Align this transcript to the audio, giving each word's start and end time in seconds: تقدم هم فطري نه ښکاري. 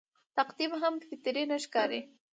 تقدم 0.37 0.71
هم 0.81 0.95
فطري 1.07 1.43
نه 1.49 1.57
ښکاري. 1.63 2.01